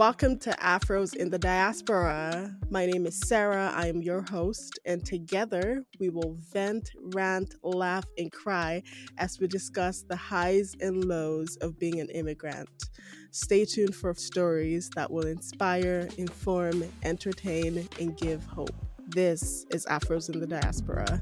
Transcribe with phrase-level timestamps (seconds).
[0.00, 2.56] Welcome to Afros in the Diaspora.
[2.70, 3.70] My name is Sarah.
[3.76, 8.82] I am your host, and together we will vent, rant, laugh, and cry
[9.18, 12.70] as we discuss the highs and lows of being an immigrant.
[13.30, 18.74] Stay tuned for stories that will inspire, inform, entertain, and give hope.
[19.08, 21.20] This is Afros in the Diaspora.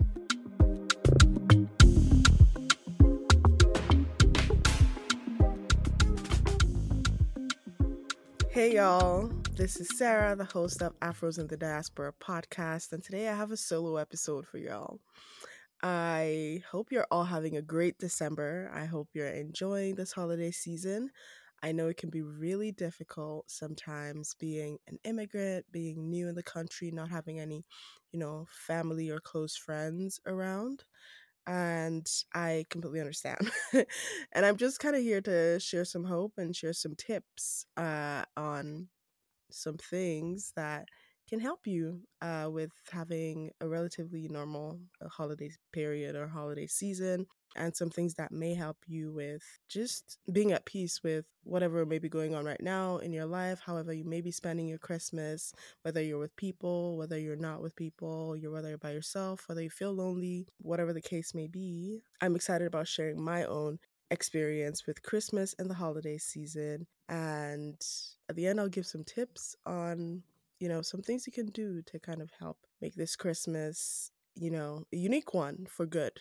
[8.58, 13.28] Hey y'all, this is Sarah, the host of Afros in the Diaspora podcast, and today
[13.28, 14.98] I have a solo episode for y'all.
[15.80, 18.68] I hope you're all having a great December.
[18.74, 21.10] I hope you're enjoying this holiday season.
[21.62, 26.42] I know it can be really difficult sometimes being an immigrant, being new in the
[26.42, 27.64] country, not having any,
[28.10, 30.82] you know, family or close friends around
[31.48, 33.50] and I completely understand.
[34.32, 38.24] and I'm just kind of here to share some hope and share some tips uh,
[38.36, 38.88] on
[39.50, 40.88] some things that
[41.28, 47.26] can help you uh, with having a relatively normal uh, holiday period or holiday season
[47.56, 51.98] and some things that may help you with just being at peace with whatever may
[51.98, 55.52] be going on right now in your life, however you may be spending your Christmas,
[55.82, 59.62] whether you're with people, whether you're not with people, you're whether you're by yourself, whether
[59.62, 62.02] you feel lonely, whatever the case may be.
[62.20, 63.78] I'm excited about sharing my own
[64.10, 66.86] experience with Christmas and the holiday season.
[67.08, 67.80] And
[68.28, 70.22] at the end, I'll give some tips on,
[70.60, 74.50] you know, some things you can do to kind of help make this Christmas, you
[74.50, 76.12] know, a unique one for good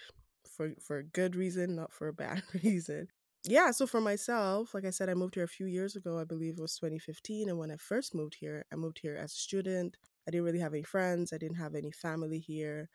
[0.58, 3.08] for for a good reason, not for a bad reason.
[3.46, 6.20] Yeah, so for myself, like I said, I moved here a few years ago.
[6.20, 9.34] I believe it was 2015, and when I first moved here, I moved here as
[9.34, 9.98] a student.
[10.28, 11.32] I didn't really have any friends.
[11.34, 12.90] I didn't have any family here.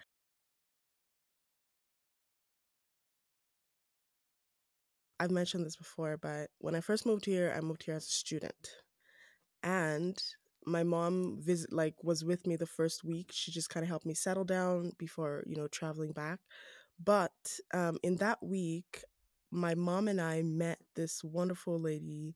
[5.21, 8.11] I've mentioned this before, but when I first moved here, I moved here as a
[8.11, 8.69] student.
[9.63, 10.23] And
[10.67, 13.31] my mom visit like was with me the first week.
[13.33, 16.41] She just kind of helped me settle down before, you know, traveling back.
[17.05, 17.33] But
[17.75, 19.05] um, in that week,
[19.51, 22.35] my mom and I met this wonderful lady.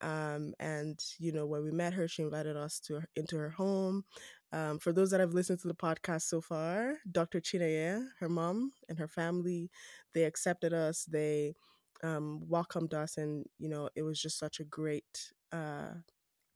[0.00, 3.50] Um, and you know, when we met her, she invited us to her, into her
[3.50, 4.04] home.
[4.52, 7.40] Um, for those that have listened to the podcast so far, Dr.
[7.40, 9.70] Chineye, her mom and her family,
[10.14, 11.04] they accepted us.
[11.04, 11.54] They
[12.02, 15.94] um, welcomed us, and you know, it was just such a great uh,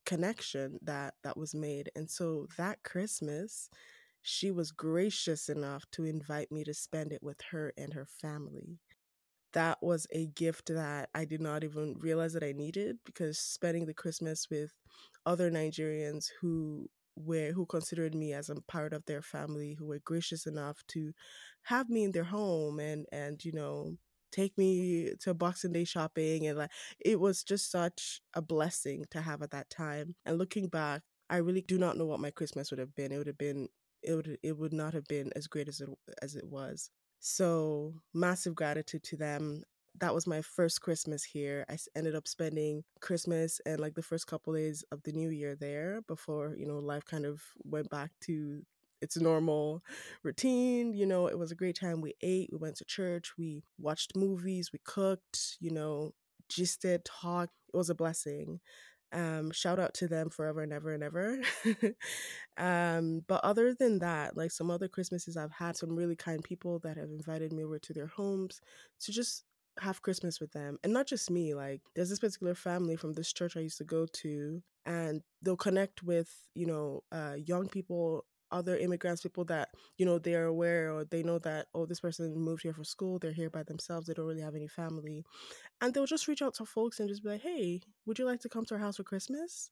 [0.07, 1.91] connection that that was made.
[1.95, 3.69] And so that Christmas,
[4.23, 8.79] she was gracious enough to invite me to spend it with her and her family.
[9.55, 13.87] That was a gift that I did not even realize that I needed because spending
[13.87, 14.73] the Christmas with
[15.27, 20.01] other Nigerians who were who considered me as a part of their family, who were
[20.01, 21.13] gracious enough to
[21.63, 23.97] have me in their home and and you know
[24.33, 26.71] take me to Boxing Day shopping and like
[27.01, 30.15] it was just such a blessing to have at that time.
[30.27, 33.13] And looking back, I really do not know what my Christmas would have been.
[33.13, 33.69] It would have been
[34.03, 35.89] it would it would not have been as great as it
[36.23, 36.91] as it was.
[37.21, 39.63] So massive gratitude to them.
[40.01, 41.65] That was my first Christmas here.
[41.69, 45.57] I ended up spending Christmas and like the first couple days of the new year
[45.57, 48.63] there before you know life kind of went back to
[49.01, 49.83] its normal
[50.23, 50.93] routine.
[50.93, 52.01] You know, it was a great time.
[52.01, 55.57] We ate, we went to church, we watched movies, we cooked.
[55.61, 56.13] You know,
[56.49, 57.53] gisted, talked.
[57.73, 58.61] It was a blessing.
[59.13, 61.41] Um, shout out to them forever and ever and ever.
[62.59, 66.79] um, but other than that, like some other Christmases, I've had some really kind people
[66.81, 68.61] that have invited me over to their homes
[69.01, 69.45] to just
[69.81, 70.79] have Christmas with them.
[70.85, 73.85] And not just me, like there's this particular family from this church I used to
[73.85, 79.69] go to, and they'll connect with, you know, uh, young people other immigrants, people that,
[79.97, 83.19] you know, they're aware or they know that, oh, this person moved here for school,
[83.19, 85.25] they're here by themselves, they don't really have any family.
[85.81, 88.41] And they'll just reach out to folks and just be like, hey, would you like
[88.41, 89.71] to come to our house for Christmas?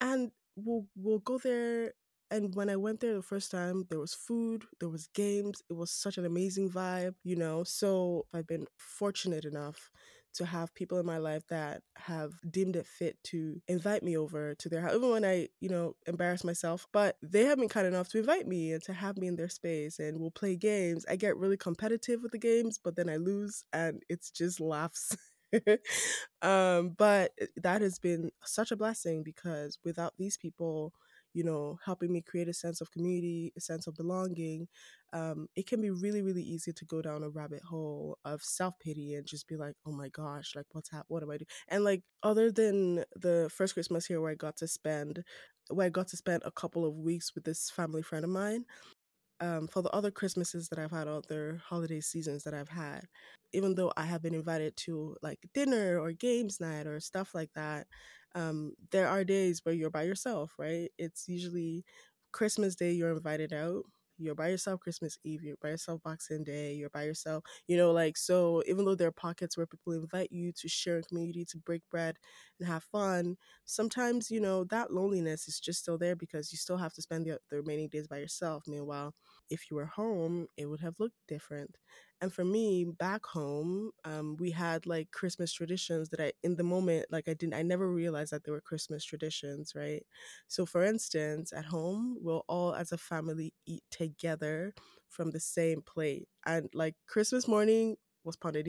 [0.00, 1.92] And we'll we'll go there
[2.30, 5.62] and when I went there the first time, there was food, there was games.
[5.70, 7.62] It was such an amazing vibe, you know.
[7.62, 9.90] So I've been fortunate enough
[10.36, 14.54] to have people in my life that have deemed it fit to invite me over
[14.56, 16.86] to their house, even when I, you know, embarrass myself.
[16.92, 19.48] But they have been kind enough to invite me and to have me in their
[19.48, 21.04] space and we'll play games.
[21.08, 25.16] I get really competitive with the games, but then I lose and it's just laughs.
[26.42, 30.92] um, but that has been such a blessing because without these people,
[31.36, 34.66] you know, helping me create a sense of community, a sense of belonging,
[35.12, 38.78] um, it can be really, really easy to go down a rabbit hole of self
[38.80, 41.06] pity and just be like, oh my gosh, like what's happening?
[41.08, 41.46] What am I doing?
[41.68, 45.24] And like, other than the first Christmas here where I got to spend,
[45.68, 48.64] where I got to spend a couple of weeks with this family friend of mine,
[49.40, 53.02] um, for the other Christmases that I've had, other holiday seasons that I've had,
[53.52, 57.50] even though I have been invited to like dinner or games night or stuff like
[57.54, 57.86] that,
[58.36, 60.90] um, there are days where you're by yourself, right?
[60.98, 61.84] It's usually
[62.32, 63.84] Christmas Day, you're invited out.
[64.18, 67.92] You're by yourself Christmas Eve, you're by yourself Boxing Day, you're by yourself, you know,
[67.92, 71.44] like, so even though there are pockets where people invite you to share in community,
[71.50, 72.16] to break bread
[72.58, 73.36] and have fun,
[73.66, 77.26] sometimes, you know, that loneliness is just still there because you still have to spend
[77.26, 78.62] the, the remaining days by yourself.
[78.66, 79.14] Meanwhile,
[79.50, 81.76] if you were home, it would have looked different.
[82.20, 86.64] And for me, back home, um, we had like Christmas traditions that I, in the
[86.64, 90.02] moment, like I didn't, I never realized that they were Christmas traditions, right?
[90.48, 94.72] So, for instance, at home, we'll all as a family eat together
[95.08, 96.28] from the same plate.
[96.46, 98.66] And like Christmas morning was pounded.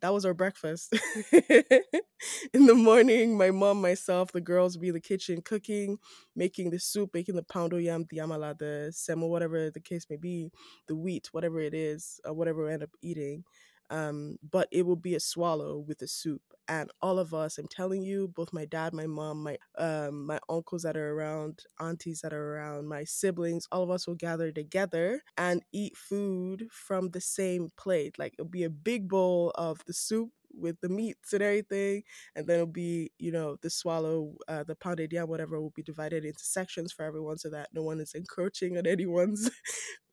[0.00, 0.94] That was our breakfast.
[1.32, 5.98] in the morning, my mom, myself, the girls would be in the kitchen cooking,
[6.36, 10.16] making the soup, making the poundo yam, the amala, the semo, whatever the case may
[10.16, 10.50] be,
[10.86, 13.42] the wheat, whatever it is, or whatever we end up eating.
[13.90, 16.42] Um, but it will be a swallow with a soup.
[16.68, 20.38] And all of us, I'm telling you, both my dad, my mom, my um, my
[20.50, 24.52] uncles that are around, aunties that are around, my siblings, all of us will gather
[24.52, 28.18] together and eat food from the same plate.
[28.18, 32.02] Like it'll be a big bowl of the soup with the meats and everything,
[32.36, 35.82] and then it'll be you know the swallow, uh, the pounded yam, whatever, will be
[35.82, 39.50] divided into sections for everyone so that no one is encroaching on anyone's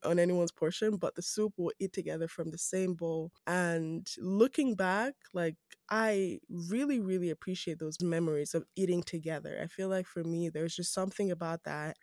[0.04, 0.96] on anyone's portion.
[0.96, 3.32] But the soup will eat together from the same bowl.
[3.46, 5.56] And looking back, like
[5.90, 9.58] I really really appreciate those memories of eating together.
[9.62, 11.96] I feel like for me, there's just something about that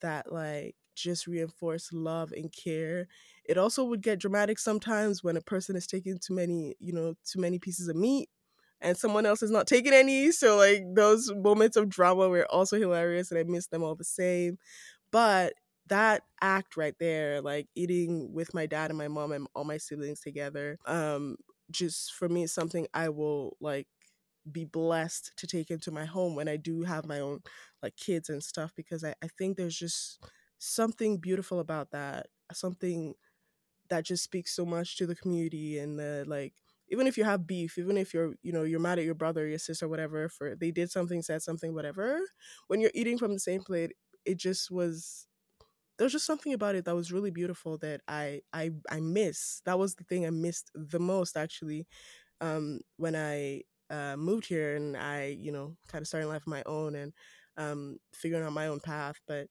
[0.00, 3.08] that like just reinforce love and care.
[3.44, 7.14] It also would get dramatic sometimes when a person is taking too many, you know,
[7.24, 8.28] too many pieces of meat
[8.80, 10.30] and someone else is not taking any.
[10.32, 14.04] So like those moments of drama were also hilarious and I miss them all the
[14.04, 14.58] same.
[15.10, 15.54] But
[15.88, 19.78] that act right there, like eating with my dad and my mom and all my
[19.78, 21.36] siblings together, um,
[21.70, 23.88] just for me is something I will like
[24.50, 27.40] be blessed to take into my home when I do have my own
[27.82, 30.22] like kids and stuff because I, I think there's just
[30.60, 32.28] something beautiful about that.
[32.52, 33.16] Something
[33.88, 36.54] that just speaks so much to the community and the like
[36.90, 39.46] even if you have beef, even if you're, you know, you're mad at your brother,
[39.46, 42.20] your sister, whatever, for they did something, said something, whatever,
[42.68, 43.92] when you're eating from the same plate,
[44.24, 45.26] it just was
[45.98, 49.60] there was just something about it that was really beautiful that I I I miss.
[49.66, 51.86] That was the thing I missed the most actually
[52.40, 56.52] um when I uh, moved here and I, you know, kind of starting life on
[56.52, 57.12] my own and
[57.58, 59.48] um figuring out my own path, but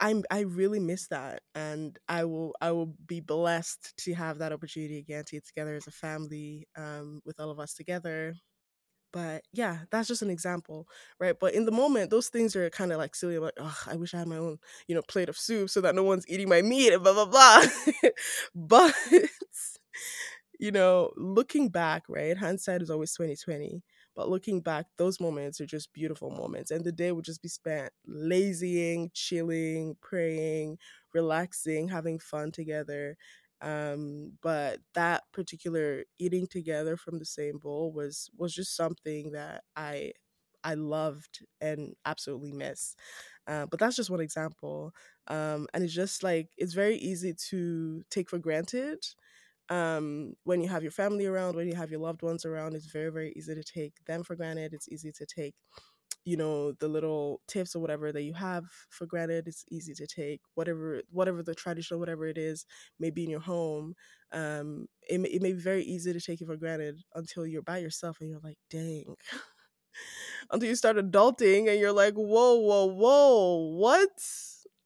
[0.00, 4.52] I'm I really miss that and I will I will be blessed to have that
[4.52, 8.34] opportunity again to get together as a family um with all of us together.
[9.12, 10.86] But yeah, that's just an example,
[11.20, 11.34] right?
[11.38, 13.36] But in the moment, those things are kind of like silly.
[13.36, 14.58] I'm like, oh, I wish I had my own,
[14.88, 17.26] you know, plate of soup so that no one's eating my meat and blah blah
[17.26, 17.62] blah.
[18.54, 18.94] but
[20.58, 22.36] you know, looking back, right?
[22.36, 23.82] Hindsight is always twenty twenty.
[24.20, 26.70] But looking back, those moments are just beautiful moments.
[26.70, 30.78] And the day would just be spent lazying, chilling, praying,
[31.14, 33.16] relaxing, having fun together.
[33.62, 39.64] Um, but that particular eating together from the same bowl was was just something that
[39.76, 40.12] I
[40.62, 42.94] I loved and absolutely miss.
[43.46, 44.92] Uh, but that's just one example.
[45.28, 48.98] Um, and it's just like it's very easy to take for granted
[49.70, 52.86] um, when you have your family around, when you have your loved ones around, it's
[52.86, 54.74] very, very easy to take them for granted.
[54.74, 55.54] It's easy to take,
[56.24, 59.48] you know, the little tips or whatever that you have for granted.
[59.48, 62.66] It's easy to take whatever, whatever the traditional, whatever it is,
[62.98, 63.94] maybe in your home.
[64.32, 67.78] Um, it, it may be very easy to take it for granted until you're by
[67.78, 69.16] yourself and you're like, dang.
[70.50, 74.10] until you start adulting and you're like, whoa, whoa, whoa, what?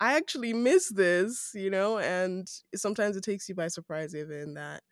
[0.01, 4.83] I actually miss this, you know, and sometimes it takes you by surprise, even that,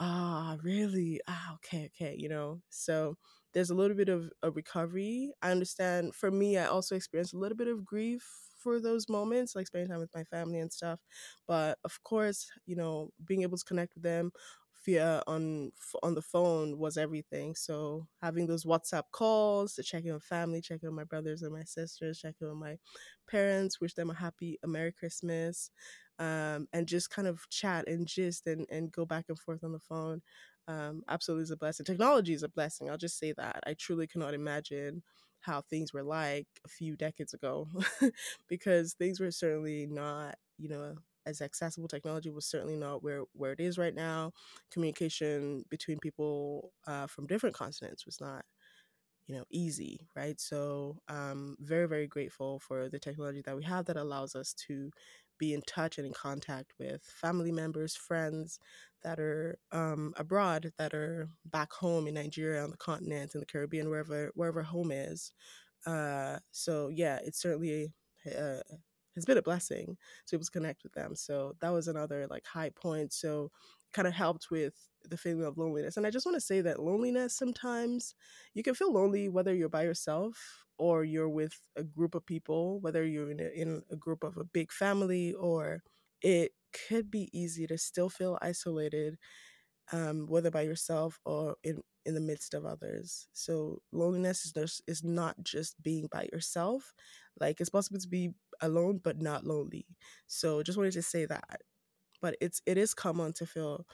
[0.00, 1.20] ah, really?
[1.28, 2.60] Ah, okay, okay, you know.
[2.70, 3.16] So
[3.54, 5.32] there's a little bit of a recovery.
[5.42, 8.24] I understand for me, I also experienced a little bit of grief
[8.58, 11.00] for those moments, like spending time with my family and stuff.
[11.48, 14.32] But of course, you know, being able to connect with them
[14.86, 17.54] via on on the phone was everything.
[17.54, 21.42] So having those WhatsApp calls to check in on family, check in on my brothers
[21.42, 22.78] and my sisters, check in on my
[23.28, 25.70] parents, wish them a happy a Merry Christmas,
[26.18, 29.72] um, and just kind of chat and gist and and go back and forth on
[29.72, 30.22] the phone.
[30.68, 31.84] Um, absolutely is a blessing.
[31.86, 32.90] Technology is a blessing.
[32.90, 33.60] I'll just say that.
[33.66, 35.02] I truly cannot imagine
[35.40, 37.68] how things were like a few decades ago
[38.48, 43.52] because things were certainly not, you know, as accessible technology was certainly not where where
[43.52, 44.32] it is right now.
[44.70, 48.44] Communication between people uh, from different continents was not
[49.26, 53.84] you know easy right so um very very grateful for the technology that we have
[53.86, 54.90] that allows us to
[55.38, 58.58] be in touch and in contact with family members, friends
[59.02, 63.46] that are um, abroad, that are back home in Nigeria, on the continent, in the
[63.46, 65.32] Caribbean, wherever wherever home is.
[65.86, 67.92] Uh, so yeah, it's certainly
[68.38, 68.60] uh,
[69.16, 69.96] has been a blessing
[70.26, 71.16] to be able to connect with them.
[71.16, 73.12] So that was another like high point.
[73.12, 73.50] So
[73.92, 75.96] kind of helped with the feeling of loneliness.
[75.96, 78.14] And I just want to say that loneliness sometimes
[78.54, 82.80] you can feel lonely whether you're by yourself or you're with a group of people,
[82.80, 85.82] whether you're in a, in a group of a big family or
[86.22, 86.52] it
[86.88, 89.16] could be easy to still feel isolated
[89.92, 93.28] um, whether by yourself or in in the midst of others.
[93.32, 96.94] So loneliness is is not just being by yourself.
[97.40, 99.86] Like it's possible to be alone but not lonely.
[100.26, 101.60] So just wanted to say that.
[102.22, 103.86] But it's it is common to feel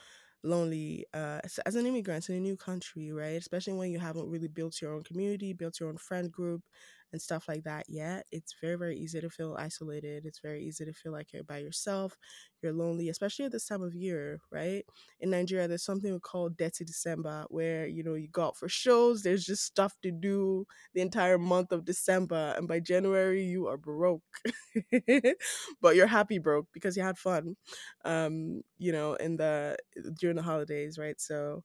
[0.45, 3.37] lonely uh, as an immigrant in a new country, right?
[3.41, 6.63] Especially when you haven't really built your own community, built your own friend group,
[7.12, 8.26] and stuff like that yet.
[8.33, 10.25] It's very, very easy to feel isolated.
[10.26, 12.16] It's very easy to feel like you're by yourself,
[12.62, 14.85] you're lonely, especially at this time of year, right?
[15.21, 19.23] In Nigeria, there's something called Dirty December where, you know, you go out for shows,
[19.23, 22.54] there's just stuff to do the entire month of December.
[22.57, 24.23] And by January, you are broke.
[25.81, 27.57] but you're happy broke because you had fun,
[28.04, 29.76] um, you know, in the
[30.21, 31.21] during the holidays, right?
[31.21, 31.62] So,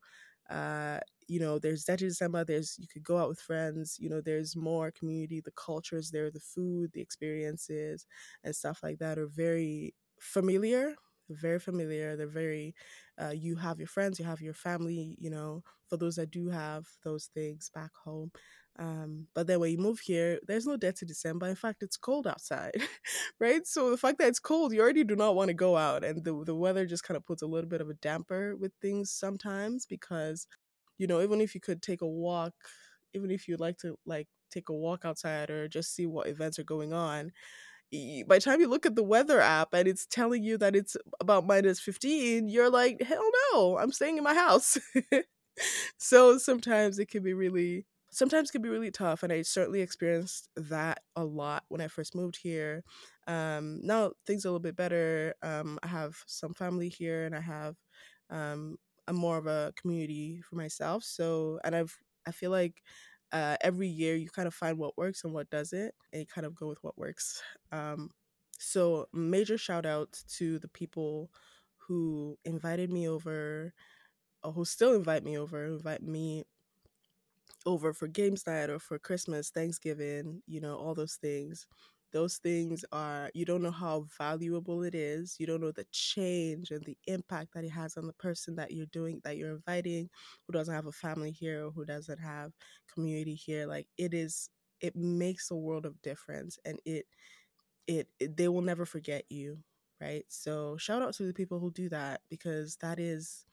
[0.49, 4.21] uh, you know, there's Dirty December, there's you could go out with friends, you know,
[4.21, 8.05] there's more community, the cultures there, the food, the experiences,
[8.43, 10.95] and stuff like that are very familiar
[11.29, 12.73] very familiar they're very
[13.21, 16.47] uh, you have your friends you have your family you know for those that do
[16.49, 18.31] have those things back home
[18.79, 21.47] um, but then when you move here there's no Dirty December.
[21.47, 22.73] In fact it's cold outside
[23.39, 23.65] right?
[23.65, 26.23] So the fact that it's cold you already do not want to go out and
[26.23, 29.11] the, the weather just kind of puts a little bit of a damper with things
[29.11, 30.47] sometimes because
[30.97, 32.53] you know even if you could take a walk
[33.13, 36.57] even if you'd like to like take a walk outside or just see what events
[36.59, 37.31] are going on
[38.27, 40.97] by the time you look at the weather app and it's telling you that it's
[41.21, 44.77] about minus 15 you're like hell no i'm staying in my house.
[45.97, 47.85] So sometimes it can be really
[48.17, 52.15] sometimes can be really tough and i certainly experienced that a lot when i first
[52.15, 52.83] moved here
[53.27, 57.35] um, now things are a little bit better um, i have some family here and
[57.35, 57.75] i have
[58.29, 61.97] um, a more of a community for myself so and i've
[62.27, 62.81] i feel like
[63.31, 66.47] uh, every year you kind of find what works and what doesn't, and you kind
[66.47, 67.41] of go with what works.
[67.73, 68.09] Um,
[68.57, 71.29] so, major shout out to the people
[71.77, 73.73] who invited me over,
[74.43, 76.43] who still invite me over, invite me
[77.67, 81.67] over for games night or for Christmas, Thanksgiving, you know, all those things.
[82.13, 85.35] Those things are you don't know how valuable it is.
[85.39, 88.71] You don't know the change and the impact that it has on the person that
[88.73, 90.09] you're doing that you're inviting
[90.47, 92.53] who doesn't have a family here or who doesn't have
[92.93, 93.67] community here.
[93.67, 94.49] Like it is
[94.81, 97.05] it makes a world of difference and it
[97.87, 99.59] it, it they will never forget you
[100.01, 100.25] right?
[100.29, 103.46] So shout out to the people who do that because that is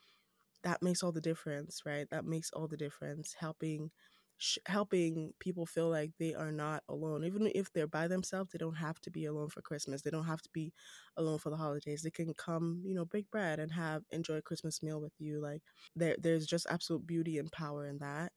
[0.65, 3.91] that makes all the difference right that makes all the difference helping
[4.39, 7.25] sh- helping people feel like they are not alone.
[7.25, 10.03] Even if they're by themselves, they don't have to be alone for Christmas.
[10.03, 10.73] They don't have to be
[11.17, 12.03] alone for the holidays.
[12.03, 15.41] They can come, you know, break bread and have enjoy Christmas meal with you.
[15.41, 15.63] Like
[15.97, 18.33] there, there's just absolute beauty and power in that.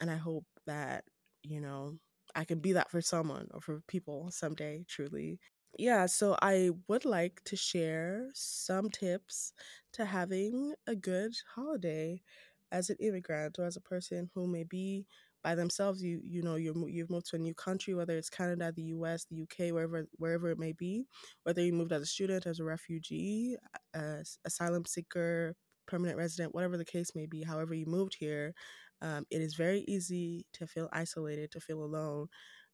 [0.00, 1.04] And I hope that
[1.42, 1.98] you know
[2.34, 4.84] I can be that for someone or for people someday.
[4.88, 5.38] Truly,
[5.78, 9.52] yeah, so I would like to share some tips
[9.94, 12.22] to having a good holiday
[12.70, 15.06] as an immigrant or as a person who may be
[15.42, 16.02] by themselves.
[16.02, 19.24] You you know you're you've moved to a new country whether it's Canada the US
[19.24, 21.06] the UK wherever wherever it may be
[21.44, 23.56] whether you moved as a student as a refugee
[23.94, 25.54] as asylum seeker
[25.86, 28.54] permanent resident whatever the case may be however you moved here
[29.02, 32.28] um, it is very easy to feel isolated to feel alone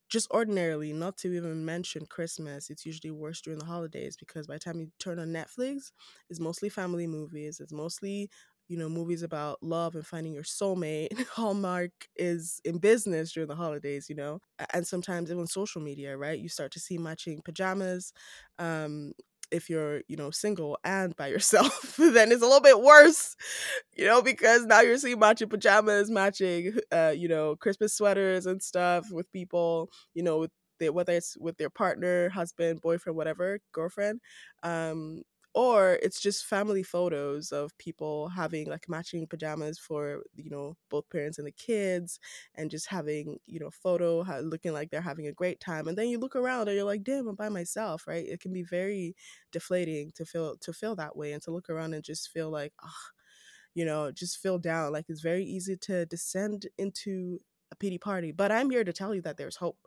[0.09, 4.55] just ordinarily, not to even mention Christmas, it's usually worse during the holidays because by
[4.55, 5.93] the time you turn on Netflix,
[6.31, 7.61] it's mostly family movies.
[7.61, 8.31] It's mostly
[8.69, 11.09] you know, movies about love and finding your soulmate.
[11.33, 14.41] Hallmark is in business during the holidays, you know,
[14.75, 16.38] and sometimes even social media, right?
[16.38, 18.12] You start to see matching pajamas.
[18.59, 19.12] Um,
[19.50, 23.37] if you're, you know, single and by yourself, then it's a little bit worse,
[23.97, 28.62] you know, because now you're seeing matching pajamas, matching, uh, you know, Christmas sweaters and
[28.62, 30.50] stuff with people, you know, with
[30.93, 34.21] whether it's with their partner, husband, boyfriend, whatever, girlfriend.
[34.62, 35.23] Um,
[35.59, 41.09] or it's just family photos of people having like matching pajamas for you know both
[41.11, 42.21] parents and the kids
[42.55, 46.09] and just having you know photo looking like they're having a great time and then
[46.09, 48.27] you look around and you're like damn i'm by myself right?
[48.29, 49.17] It can be very
[49.53, 52.73] deflating to feel to feel that way and to look around and just feel like
[52.83, 53.09] ah
[53.75, 57.38] you know just feel down like it's very easy to descend into
[57.73, 59.79] a pity party but i'm here to tell you that there's hope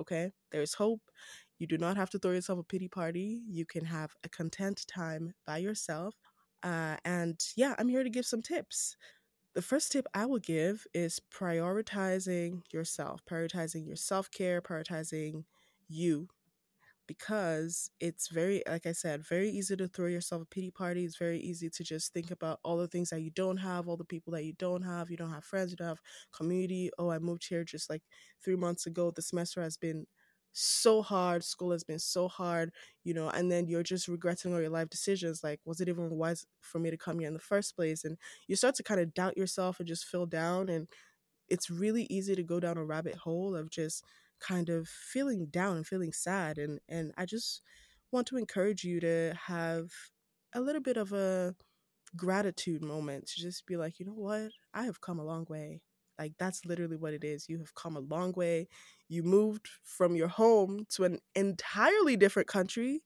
[0.00, 0.32] okay?
[0.50, 1.02] There's hope
[1.64, 3.40] You do not have to throw yourself a pity party.
[3.48, 6.14] You can have a content time by yourself.
[6.62, 8.98] Uh, and yeah, I'm here to give some tips.
[9.54, 15.44] The first tip I will give is prioritizing yourself, prioritizing your self care, prioritizing
[15.88, 16.28] you
[17.06, 21.16] because it's very like i said very easy to throw yourself a pity party it's
[21.18, 24.04] very easy to just think about all the things that you don't have all the
[24.04, 26.00] people that you don't have you don't have friends you don't have
[26.32, 28.02] community oh i moved here just like
[28.42, 30.06] three months ago the semester has been
[30.56, 32.70] so hard school has been so hard
[33.02, 36.10] you know and then you're just regretting all your life decisions like was it even
[36.10, 39.00] wise for me to come here in the first place and you start to kind
[39.00, 40.88] of doubt yourself and just feel down and
[41.48, 44.04] it's really easy to go down a rabbit hole of just
[44.40, 47.62] kind of feeling down and feeling sad and and I just
[48.12, 49.90] want to encourage you to have
[50.54, 51.54] a little bit of a
[52.16, 54.50] gratitude moment to just be like, you know what?
[54.74, 55.80] I have come a long way.
[56.18, 57.48] Like that's literally what it is.
[57.48, 58.68] You have come a long way.
[59.08, 63.02] You moved from your home to an entirely different country.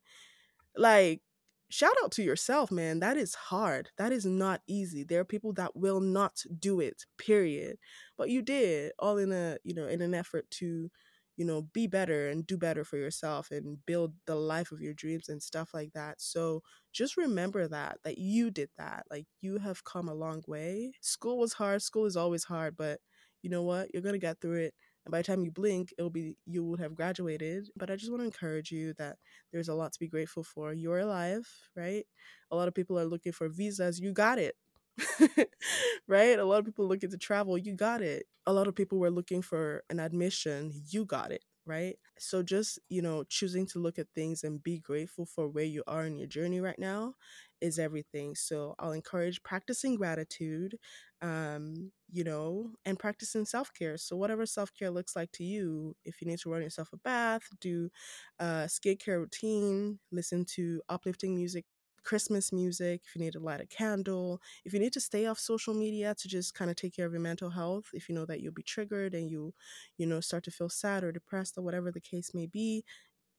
[0.76, 1.22] Like
[1.70, 3.00] shout out to yourself, man.
[3.00, 3.90] That is hard.
[3.98, 5.04] That is not easy.
[5.04, 7.78] There are people that will not do it, period.
[8.16, 10.90] But you did, all in a, you know, in an effort to
[11.38, 14.92] you know, be better and do better for yourself and build the life of your
[14.92, 16.16] dreams and stuff like that.
[16.20, 19.04] So just remember that, that you did that.
[19.08, 20.92] Like you have come a long way.
[21.00, 21.80] School was hard.
[21.80, 22.98] School is always hard, but
[23.42, 23.88] you know what?
[23.94, 24.74] You're going to get through it.
[25.06, 27.68] And by the time you blink, it'll be, you will have graduated.
[27.76, 29.16] But I just want to encourage you that
[29.52, 30.72] there's a lot to be grateful for.
[30.72, 32.04] You're alive, right?
[32.50, 34.00] A lot of people are looking for visas.
[34.00, 34.56] You got it.
[36.08, 36.38] right?
[36.38, 38.26] A lot of people looking to travel, you got it.
[38.46, 41.96] A lot of people were looking for an admission, you got it, right?
[42.18, 45.82] So just, you know, choosing to look at things and be grateful for where you
[45.86, 47.14] are in your journey right now
[47.60, 48.34] is everything.
[48.34, 50.76] So I'll encourage practicing gratitude,
[51.20, 53.98] um, you know, and practicing self care.
[53.98, 56.96] So whatever self care looks like to you, if you need to run yourself a
[56.98, 57.90] bath, do
[58.38, 61.64] a skincare routine, listen to uplifting music
[62.04, 65.38] Christmas music, if you need to light a candle, if you need to stay off
[65.38, 68.26] social media to just kind of take care of your mental health, if you know
[68.26, 69.54] that you'll be triggered and you,
[69.96, 72.84] you know, start to feel sad or depressed or whatever the case may be,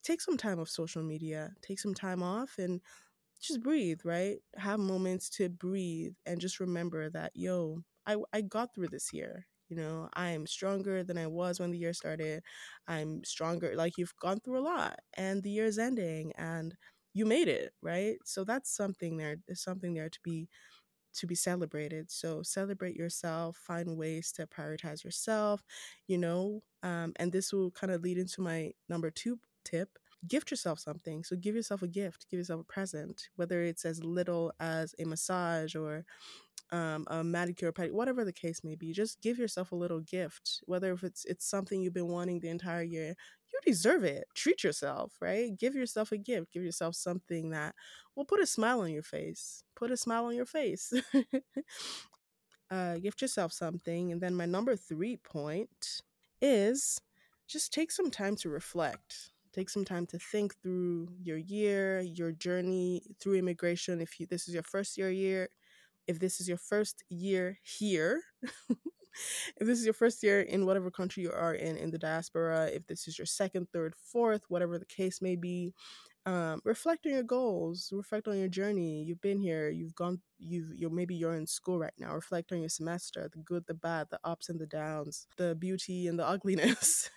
[0.03, 2.81] take some time off social media, take some time off and
[3.41, 4.37] just breathe, right?
[4.57, 9.47] Have moments to breathe and just remember that, yo, I, I got through this year.
[9.69, 12.41] You know, I am stronger than I was when the year started.
[12.87, 13.73] I'm stronger.
[13.75, 16.75] Like you've gone through a lot and the year's ending and
[17.19, 18.17] you made it, right?
[18.25, 19.37] So that's something there.
[19.47, 20.49] There's something there to be
[21.15, 22.11] to be celebrated.
[22.11, 25.63] So celebrate yourself, find ways to prioritize yourself,
[26.07, 29.89] you know, um, and this will kind of lead into my number two tip.
[30.27, 31.23] Gift yourself something.
[31.23, 35.05] So give yourself a gift, give yourself a present, whether it's as little as a
[35.05, 36.05] massage or
[36.71, 38.93] um, a manicure, pedicure, whatever the case may be.
[38.93, 42.49] Just give yourself a little gift, whether if it's it's something you've been wanting the
[42.49, 43.15] entire year
[43.51, 44.25] you deserve it.
[44.35, 45.57] Treat yourself, right?
[45.57, 46.51] Give yourself a gift.
[46.53, 47.75] Give yourself something that
[48.15, 49.63] will put a smile on your face.
[49.75, 50.93] Put a smile on your face.
[52.71, 54.11] uh, gift yourself something.
[54.11, 56.01] And then my number three point
[56.41, 57.01] is
[57.47, 59.31] just take some time to reflect.
[59.53, 63.99] Take some time to think through your year, your journey through immigration.
[63.99, 65.49] If you, this is your first year year,
[66.07, 68.21] if this is your first year here,
[69.57, 72.69] if this is your first year in whatever country you are in in the diaspora,
[72.73, 75.73] if this is your second, third, fourth, whatever the case may be,
[76.29, 79.03] um, reflect on your goals, reflect on your journey.
[79.03, 82.13] You've been here, you've gone, you've, you're maybe you're in school right now.
[82.13, 86.07] Reflect on your semester, the good, the bad, the ups and the downs, the beauty
[86.07, 87.09] and the ugliness,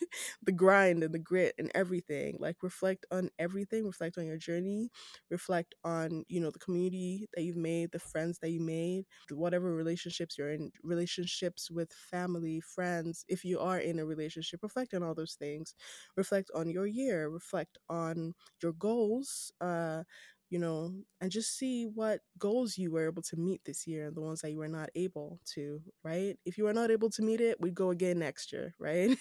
[0.42, 2.36] the grind and the grit and everything.
[2.40, 3.84] Like reflect on everything.
[3.84, 4.88] Reflect on your journey.
[5.30, 9.74] Reflect on you know the community that you've made, the friends that you made, whatever
[9.74, 13.24] relationships you're in, relationships with family, friends.
[13.28, 15.74] If you are in a relationship, reflect on all those things.
[16.16, 17.28] Reflect on your year.
[17.28, 20.02] Reflect on your goals goals, uh,
[20.50, 24.16] you know, and just see what goals you were able to meet this year and
[24.16, 26.36] the ones that you were not able to, right?
[26.44, 29.16] If you were not able to meet it, we go again next year, right?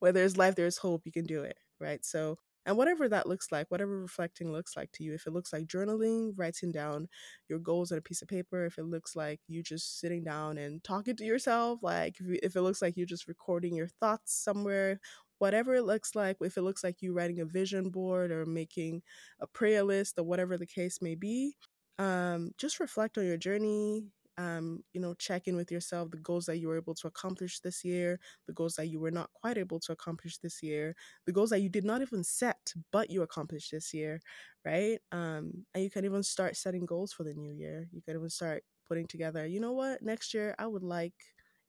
[0.00, 2.04] Where there's life, there's hope, you can do it, right?
[2.04, 5.52] So, and whatever that looks like, whatever reflecting looks like to you, if it looks
[5.52, 7.08] like journaling, writing down
[7.48, 10.58] your goals on a piece of paper, if it looks like you just sitting down
[10.58, 15.00] and talking to yourself, like if, it looks like you just recording your thoughts somewhere
[15.42, 19.02] whatever it looks like, if it looks like you writing a vision board or making
[19.40, 21.54] a prayer list or whatever the case may be,
[21.98, 24.06] um, just reflect on your journey.
[24.38, 27.60] Um, you know, check in with yourself, the goals that you were able to accomplish
[27.60, 31.32] this year, the goals that you were not quite able to accomplish this year, the
[31.32, 34.20] goals that you did not even set, but you accomplished this year,
[34.64, 34.98] right?
[35.12, 37.88] Um, and you can even start setting goals for the new year.
[37.92, 41.14] You can even start putting together, you know what, next year I would like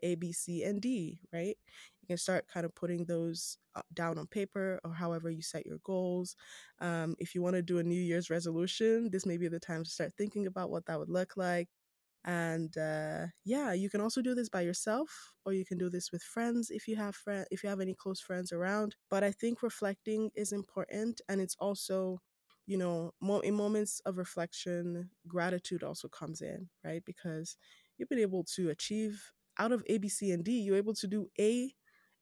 [0.01, 1.57] A, B, C, and D, right?
[2.03, 5.65] You can start kind of putting those uh, down on paper or however you set
[5.65, 6.35] your goals.
[6.81, 9.83] Um, if you want to do a New Year's resolution, this may be the time
[9.85, 11.69] to start thinking about what that would look like.
[12.25, 15.09] And uh, yeah, you can also do this by yourself,
[15.45, 17.95] or you can do this with friends if you have friend if you have any
[17.95, 18.95] close friends around.
[19.09, 22.19] But I think reflecting is important, and it's also
[22.65, 23.11] you know,
[23.43, 27.03] in moments of reflection, gratitude also comes in, right?
[27.05, 27.57] Because
[27.97, 29.21] you've been able to achieve
[29.59, 31.73] out of A, B, C, and D, you're able to do A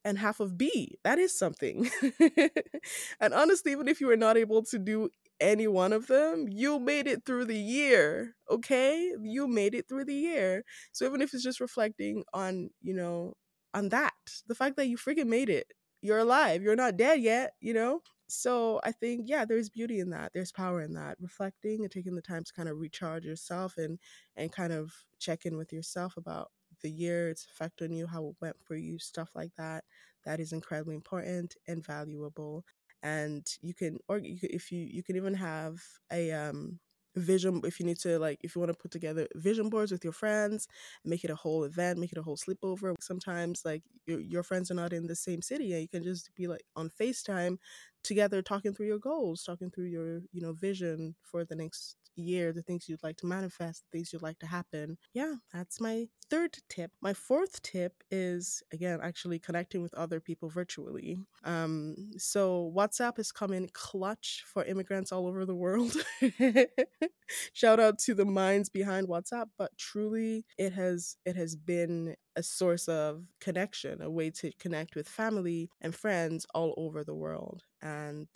[0.04, 0.98] and half of B.
[1.04, 1.90] That is something.
[3.20, 5.10] and honestly, even if you were not able to do
[5.40, 8.36] any one of them, you made it through the year.
[8.50, 9.14] Okay?
[9.22, 10.64] You made it through the year.
[10.92, 13.34] So even if it's just reflecting on, you know,
[13.74, 14.14] on that,
[14.48, 15.68] the fact that you freaking made it,
[16.02, 18.02] you're alive, you're not dead yet, you know?
[18.28, 20.32] So I think, yeah, there's beauty in that.
[20.34, 21.18] There's power in that.
[21.20, 24.00] Reflecting and taking the time to kind of recharge yourself and
[24.38, 26.50] and kind of check in with yourself about
[26.82, 29.84] the year, its effect on you, how it went for you, stuff like that.
[30.26, 32.64] That is incredibly important and valuable.
[33.04, 36.80] And you can, or you can, if you, you can even have a um,
[37.16, 40.02] vision if you need to like if you want to put together vision boards with
[40.02, 40.66] your friends
[41.04, 44.72] make it a whole event make it a whole sleepover sometimes like your, your friends
[44.72, 47.58] are not in the same city and you can just be like on facetime
[48.04, 52.54] together talking through your goals talking through your you know vision for the next year,
[52.54, 54.98] the things you'd like to manifest, the things you'd like to happen.
[55.14, 56.92] Yeah, that's my third tip.
[57.02, 61.18] My fourth tip is again actually connecting with other people virtually.
[61.44, 65.96] Um, so WhatsApp has come in clutch for immigrants all over the world.
[67.54, 72.44] Shout out to the minds behind WhatsApp, but truly it has it has been a
[72.44, 77.64] source of connection, a way to connect with family and friends all over the world.
[77.82, 78.28] And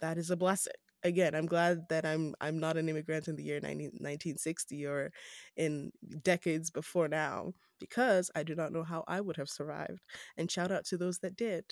[0.00, 0.72] that is a blessing
[1.02, 5.12] again i'm glad that i'm i'm not an immigrant in the year 19, 1960 or
[5.56, 10.00] in decades before now because i do not know how i would have survived
[10.36, 11.64] and shout out to those that did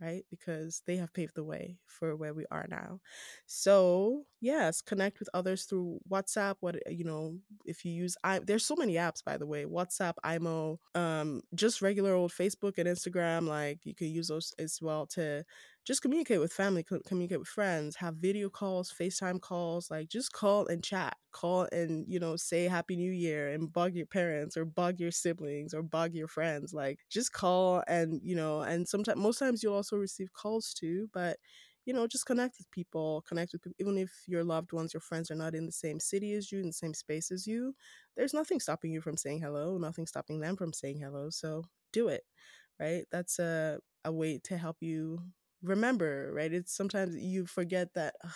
[0.00, 0.24] right?
[0.30, 3.00] Because they have paved the way for where we are now.
[3.46, 6.54] So, yes, connect with others through WhatsApp.
[6.60, 10.14] What, you know, if you use, I, there's so many apps, by the way WhatsApp,
[10.24, 13.46] IMO, um, just regular old Facebook and Instagram.
[13.46, 15.44] Like, you can use those as well to
[15.90, 20.68] just communicate with family, communicate with friends, have video calls, FaceTime calls, like just call
[20.68, 24.64] and chat, call and, you know, say Happy New Year and bug your parents or
[24.64, 26.72] bug your siblings or bug your friends.
[26.72, 31.08] Like just call and, you know, and sometimes, most times you'll also receive calls too,
[31.12, 31.38] but,
[31.86, 35.00] you know, just connect with people, connect with people, even if your loved ones, your
[35.00, 37.74] friends are not in the same city as you, in the same space as you,
[38.16, 41.30] there's nothing stopping you from saying hello, nothing stopping them from saying hello.
[41.30, 42.22] So do it,
[42.78, 43.04] right?
[43.10, 45.20] That's a, a way to help you
[45.62, 46.52] remember, right?
[46.52, 48.32] It's sometimes you forget that ugh,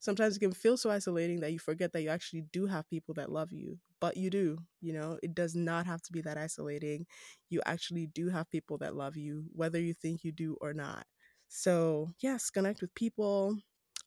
[0.00, 3.14] sometimes it can feel so isolating that you forget that you actually do have people
[3.14, 6.38] that love you, but you do, you know, it does not have to be that
[6.38, 7.06] isolating.
[7.50, 11.06] You actually do have people that love you, whether you think you do or not.
[11.48, 13.56] So, yes, connect with people.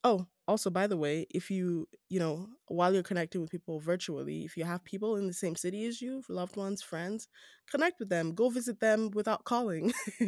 [0.04, 4.44] Oh, also by the way, if you, you know, while you're connecting with people virtually,
[4.44, 7.28] if you have people in the same city as you, loved ones, friends,
[7.70, 8.34] connect with them.
[8.34, 9.92] Go visit them without calling.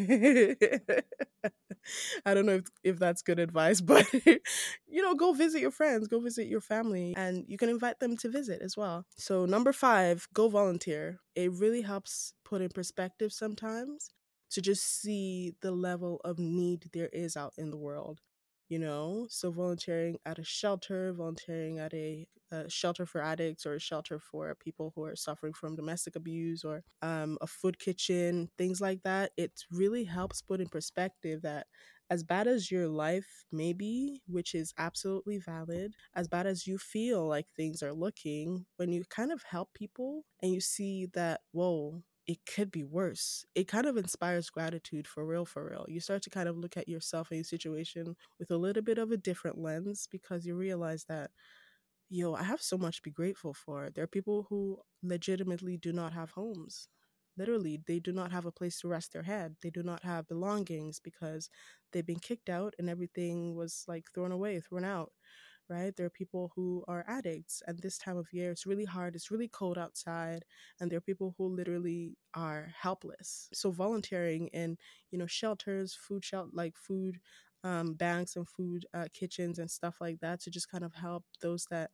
[2.24, 6.08] I don't know if, if that's good advice, but you know, go visit your friends,
[6.08, 9.04] go visit your family, and you can invite them to visit as well.
[9.16, 11.18] So, number five, go volunteer.
[11.34, 14.10] It really helps put in perspective sometimes
[14.50, 18.20] to just see the level of need there is out in the world
[18.68, 23.74] you know so volunteering at a shelter volunteering at a, a, shelter for addicts or
[23.74, 28.48] a shelter for people who are suffering from domestic abuse or um, a food kitchen
[28.56, 31.66] things like that it really helps put in perspective that
[32.10, 36.78] as bad as your life may be which is absolutely valid as bad as you
[36.78, 41.40] feel like things are looking when you kind of help people and you see that
[41.52, 43.44] whoa it could be worse.
[43.54, 45.84] It kind of inspires gratitude for real, for real.
[45.88, 48.98] You start to kind of look at yourself and your situation with a little bit
[48.98, 51.30] of a different lens because you realize that,
[52.08, 53.90] yo, I have so much to be grateful for.
[53.90, 56.88] There are people who legitimately do not have homes.
[57.36, 59.56] Literally, they do not have a place to rest their head.
[59.62, 61.50] They do not have belongings because
[61.92, 65.12] they've been kicked out and everything was like thrown away, thrown out
[65.68, 65.94] right?
[65.96, 68.50] There are people who are addicts at this time of year.
[68.50, 70.44] It's really hard, it's really cold outside,
[70.80, 73.48] and there are people who literally are helpless.
[73.52, 74.76] So volunteering in,
[75.10, 77.18] you know, shelters, food like food
[77.62, 81.24] um, banks and food uh, kitchens and stuff like that to just kind of help
[81.40, 81.90] those that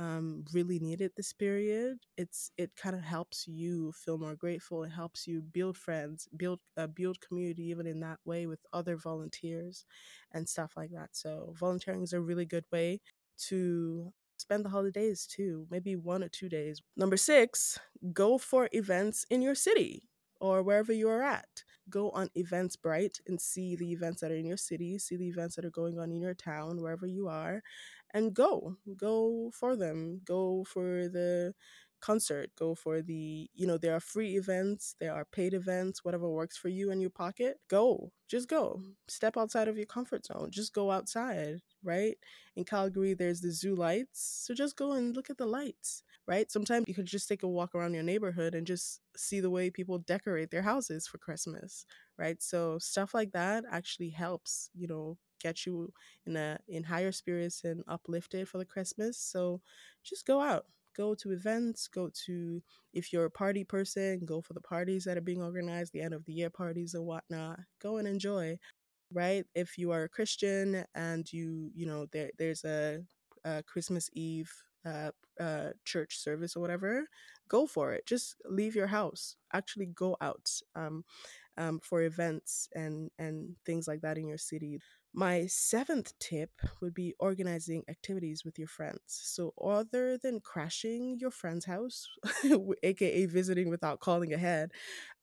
[0.00, 1.98] um, really needed this period.
[2.18, 4.84] It's it kind of helps you feel more grateful.
[4.84, 8.96] It helps you build friends, build uh, build community even in that way with other
[8.96, 9.84] volunteers
[10.32, 11.10] and stuff like that.
[11.12, 13.00] So volunteering is a really good way
[13.48, 16.80] to spend the holidays too, maybe one or two days.
[16.96, 17.78] Number six,
[18.12, 20.02] go for events in your city
[20.40, 21.64] or wherever you are at.
[21.90, 25.56] Go on Eventbrite and see the events that are in your city, see the events
[25.56, 27.62] that are going on in your town, wherever you are,
[28.14, 28.76] and go.
[28.96, 30.20] Go for them.
[30.24, 31.54] Go for the
[32.00, 36.28] concert go for the you know there are free events there are paid events whatever
[36.28, 38.12] works for you and your pocket go.
[38.28, 38.76] Just go.
[38.78, 38.90] Mm-hmm.
[39.08, 40.48] Step outside of your comfort zone.
[40.50, 42.16] Just go outside right?
[42.56, 44.44] In calgary there's the zoo lights.
[44.46, 46.50] So just go and look at the lights right?
[46.50, 49.70] Sometimes you could just take a walk around your neighborhood and just see the way
[49.70, 51.84] people decorate their houses for christmas
[52.18, 52.42] right?
[52.42, 55.92] So stuff like that actually helps you know get you
[56.26, 59.18] in a in higher spirits and uplifted for the christmas.
[59.18, 59.60] So
[60.04, 60.66] just go out
[61.00, 65.16] go to events, go to, if you're a party person, go for the parties that
[65.16, 67.58] are being organized, the end of the year parties and whatnot.
[67.80, 68.58] Go and enjoy,
[69.12, 69.44] right?
[69.54, 73.00] If you are a Christian and you, you know, there there's a,
[73.44, 74.52] a Christmas Eve
[74.84, 75.10] uh,
[75.40, 77.06] uh, church service or whatever,
[77.48, 78.04] go for it.
[78.06, 79.36] Just leave your house.
[79.52, 81.04] Actually, go out um,
[81.60, 84.80] um, for events and and things like that in your city.
[85.14, 89.00] My seventh tip would be organizing activities with your friends.
[89.08, 92.06] So, other than crashing your friend's house,
[92.84, 94.70] aka visiting without calling ahead,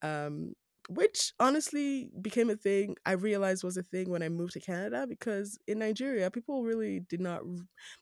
[0.02, 0.54] um,
[0.89, 5.06] which honestly became a thing I realized was a thing when I moved to Canada
[5.08, 7.41] because in Nigeria, people really did not,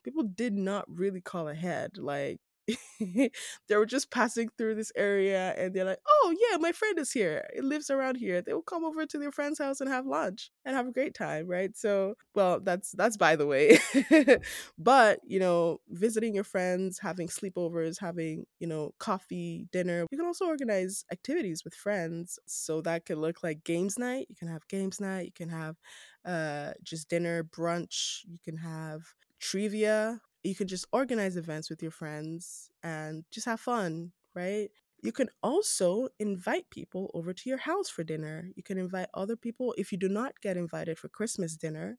[0.04, 1.98] people did not really call ahead.
[1.98, 2.38] Like,
[3.00, 3.30] they
[3.76, 7.46] were just passing through this area and they're like, oh, yeah, my friend is here.
[7.54, 8.42] It lives around here.
[8.42, 11.14] They will come over to their friend's house and have lunch and have a great
[11.14, 11.76] time, right?
[11.76, 13.78] So, well, that's that's by the way.
[14.78, 20.06] but, you know, visiting your friends, having sleepovers, having, you know, coffee, dinner.
[20.10, 22.38] You can also organize activities with friends.
[22.46, 24.26] So that could look like games night.
[24.28, 25.26] You can have games night.
[25.26, 25.76] You can have
[26.24, 28.20] uh, just dinner, brunch.
[28.26, 29.02] You can have
[29.40, 34.70] trivia you can just organize events with your friends and just have fun, right?
[35.02, 38.48] You can also invite people over to your house for dinner.
[38.56, 39.74] You can invite other people.
[39.78, 41.98] If you do not get invited for Christmas dinner,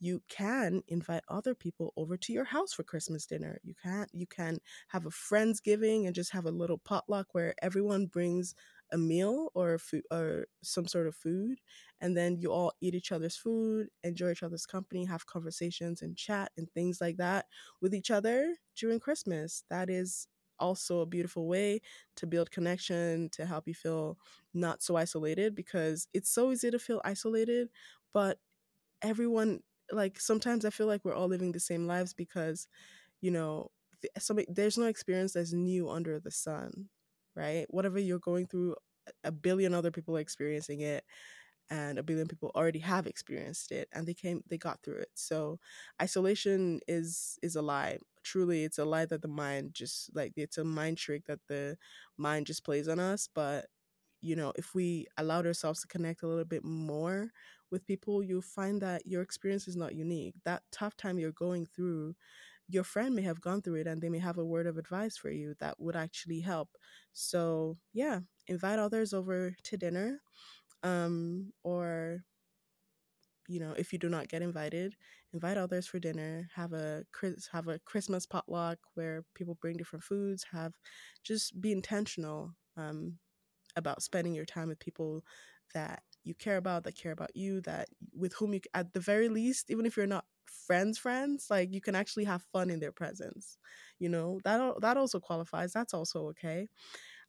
[0.00, 3.58] you can invite other people over to your house for Christmas dinner.
[3.62, 4.58] You can you can
[4.88, 8.54] have a friendsgiving and just have a little potluck where everyone brings
[8.92, 11.58] a meal or a food or some sort of food
[12.00, 16.16] and then you all eat each other's food enjoy each other's company have conversations and
[16.16, 17.46] chat and things like that
[17.80, 20.26] with each other during christmas that is
[20.58, 21.80] also a beautiful way
[22.16, 24.18] to build connection to help you feel
[24.52, 27.68] not so isolated because it's so easy to feel isolated
[28.12, 28.38] but
[29.02, 29.60] everyone
[29.92, 32.66] like sometimes i feel like we're all living the same lives because
[33.20, 33.70] you know
[34.18, 36.88] somebody, there's no experience that's new under the sun
[37.36, 37.66] right?
[37.70, 38.74] Whatever you're going through,
[39.24, 41.04] a billion other people are experiencing it
[41.70, 45.08] and a billion people already have experienced it and they came they got through it
[45.14, 45.58] so
[46.02, 50.58] isolation is is a lie truly it's a lie that the mind just like it's
[50.58, 51.76] a mind trick that the
[52.16, 53.66] mind just plays on us but
[54.20, 57.30] you know if we allowed ourselves to connect a little bit more
[57.70, 61.66] with people you'll find that your experience is not unique that tough time you're going
[61.66, 62.14] through
[62.68, 65.16] your friend may have gone through it and they may have a word of advice
[65.16, 66.68] for you that would actually help.
[67.12, 70.20] So, yeah, invite others over to dinner.
[70.82, 72.24] Um, or,
[73.48, 74.94] you know, if you do not get invited,
[75.32, 76.48] invite others for dinner.
[76.54, 77.04] Have a
[77.52, 80.44] have a Christmas potluck where people bring different foods.
[80.52, 80.74] Have
[81.24, 83.18] just be intentional um,
[83.76, 85.24] about spending your time with people
[85.74, 89.28] that you care about, that care about you, that with whom you, at the very
[89.28, 92.92] least, even if you're not friends friends like you can actually have fun in their
[92.92, 93.56] presence
[94.00, 94.40] you know?
[94.44, 96.68] That that also qualifies that's also okay.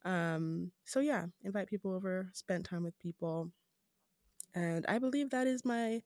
[0.05, 3.51] Um so yeah invite people over spend time with people.
[4.55, 6.01] And i believe that is my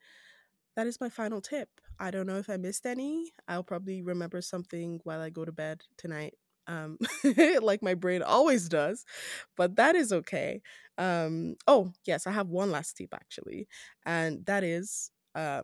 [0.75, 1.69] that is my final tip.
[1.99, 3.33] I don't know if i missed any.
[3.47, 6.35] I'll probably remember something while i go to bed tonight
[6.67, 6.97] um
[7.61, 9.05] like my brain always does
[9.57, 10.61] but that is okay.
[10.97, 13.67] Um oh yes i have one last tip actually
[14.05, 15.61] and that is uh,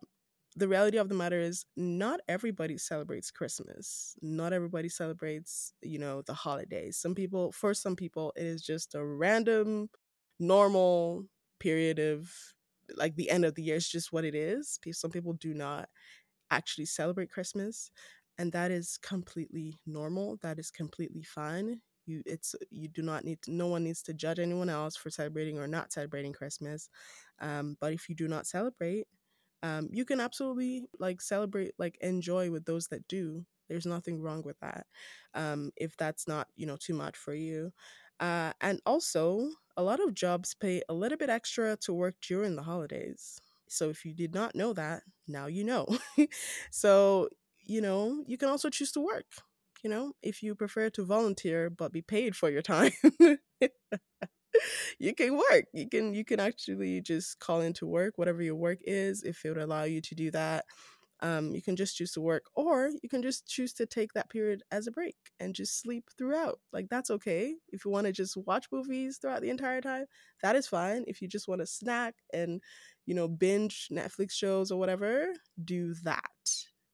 [0.56, 4.16] the reality of the matter is not everybody celebrates christmas.
[4.22, 6.98] Not everybody celebrates you know the holidays.
[6.98, 9.90] Some people for some people it is just a random
[10.40, 11.26] normal
[11.60, 12.32] period of
[12.98, 14.80] like the end of the year is just what it is.
[14.92, 15.90] Some people do not
[16.52, 17.92] actually celebrate christmas
[18.42, 21.82] and that is completely normal that is completely fine.
[22.08, 25.10] You it's you do not need to, no one needs to judge anyone else for
[25.12, 26.90] celebrating or not celebrating christmas
[27.42, 29.08] um, but if you do not celebrate
[29.64, 33.46] um, you can absolutely like celebrate like enjoy with those that do.
[33.70, 34.86] There's nothing wrong with that
[35.34, 37.72] um, if that's not you know too much for you.
[38.20, 42.56] Uh, and also a lot of jobs pay a little bit extra to work during
[42.56, 43.40] the holidays.
[43.70, 45.88] So if you did not know that now you know.
[46.72, 47.30] So
[47.64, 49.26] you know you can also choose to work
[49.84, 52.92] you know if you prefer to volunteer but be paid for your time
[55.00, 55.66] you can work.
[55.74, 59.50] You can you can actually just call into work, whatever your work is, if it
[59.50, 60.66] would allow you to do that.
[61.24, 64.30] Um, you can just choose to work, or you can just choose to take that
[64.30, 66.60] period as a break and just sleep throughout.
[66.74, 67.56] Like, that's okay.
[67.70, 70.06] If you want to just watch movies throughout the entire time,
[70.44, 71.06] that is fine.
[71.08, 72.60] If you just want to snack and,
[73.06, 75.28] you know, binge Netflix shows or whatever,
[75.64, 76.31] do that,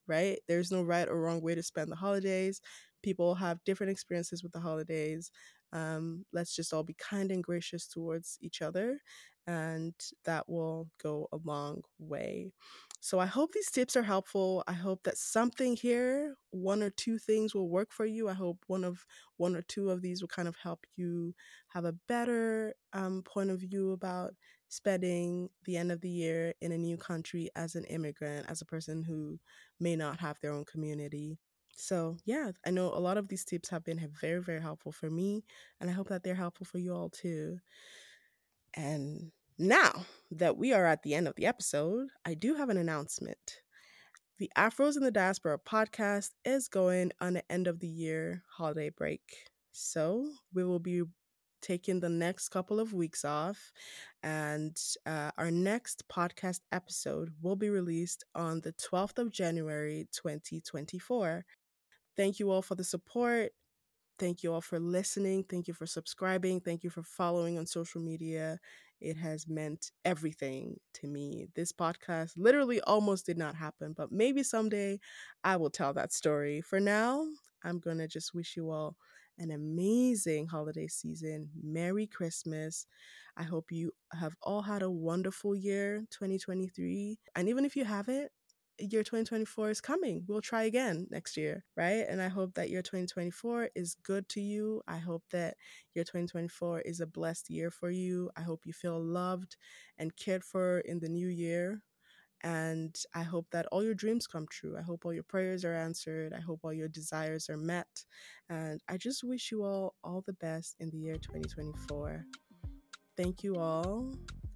[0.07, 0.39] right?
[0.47, 2.61] There's no right or wrong way to spend the holidays.
[3.03, 5.31] People have different experiences with the holidays.
[5.73, 8.99] Um, let's just all be kind and gracious towards each other,
[9.45, 9.93] and
[10.25, 12.51] that will go a long way.
[12.99, 14.63] So I hope these tips are helpful.
[14.67, 18.27] I hope that something here, one or two things will work for you.
[18.27, 19.05] I hope one of
[19.37, 21.33] one or two of these will kind of help you
[21.69, 24.33] have a better um, point of view about
[24.69, 28.65] spending the end of the year in a new country as an immigrant, as a
[28.65, 29.39] person who
[29.79, 31.37] may not have their own community.
[31.75, 35.09] So, yeah, I know a lot of these tips have been very, very helpful for
[35.09, 35.45] me,
[35.79, 37.59] and I hope that they're helpful for you all too.
[38.73, 42.77] And now that we are at the end of the episode, I do have an
[42.77, 43.61] announcement.
[44.39, 48.89] The Afros in the Diaspora podcast is going on an end of the year holiday
[48.89, 49.21] break.
[49.71, 51.03] So we will be
[51.61, 53.71] taking the next couple of weeks off,
[54.23, 61.45] and uh, our next podcast episode will be released on the 12th of January 2024.
[62.15, 63.51] Thank you all for the support.
[64.19, 65.43] Thank you all for listening.
[65.43, 66.59] Thank you for subscribing.
[66.59, 68.59] Thank you for following on social media.
[68.99, 71.47] It has meant everything to me.
[71.55, 74.99] This podcast literally almost did not happen, but maybe someday
[75.43, 76.61] I will tell that story.
[76.61, 77.25] For now,
[77.63, 78.95] I'm going to just wish you all
[79.37, 81.49] an amazing holiday season.
[81.61, 82.85] Merry Christmas.
[83.35, 87.19] I hope you have all had a wonderful year, 2023.
[87.35, 88.31] And even if you haven't,
[88.79, 90.23] year 2024 is coming.
[90.27, 92.05] We'll try again next year, right?
[92.07, 94.81] And I hope that year 2024 is good to you.
[94.87, 95.55] I hope that
[95.95, 98.29] year 2024 is a blessed year for you.
[98.37, 99.57] I hope you feel loved
[99.97, 101.81] and cared for in the new year.
[102.43, 104.75] And I hope that all your dreams come true.
[104.77, 106.33] I hope all your prayers are answered.
[106.33, 108.05] I hope all your desires are met.
[108.49, 112.25] And I just wish you all all the best in the year 2024.
[113.15, 114.13] Thank you all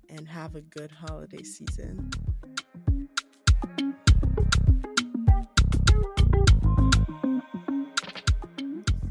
[0.09, 2.11] and have a good holiday season.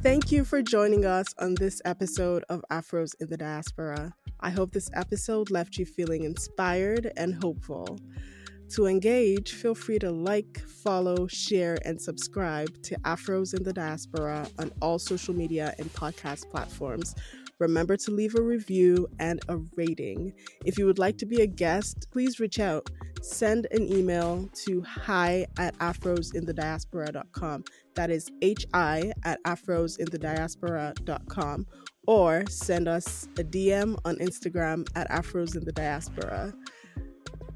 [0.02, 4.14] Thank you for joining us on this episode of Afros in the Diaspora.
[4.40, 7.98] I hope this episode left you feeling inspired and hopeful.
[8.70, 14.48] To engage, feel free to like, follow, share, and subscribe to Afros in the Diaspora
[14.58, 17.14] on all social media and podcast platforms
[17.60, 20.32] Remember to leave a review and a rating.
[20.64, 22.88] If you would like to be a guest, please reach out.
[23.20, 27.64] Send an email to hi at afrosinthediaspora.com.
[27.94, 28.30] That is
[28.74, 31.66] hi at afrosinthediaspora.com.
[32.06, 36.54] Or send us a DM on Instagram at afrosinthediaspora.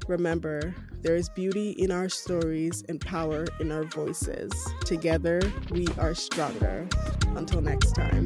[0.07, 0.75] Remember,
[1.05, 4.51] there is beauty in our stories and power in our voices.
[4.85, 5.39] Together,
[5.69, 6.87] we are stronger.
[7.35, 8.25] Until next time.